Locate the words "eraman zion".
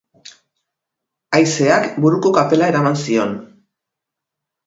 2.73-3.35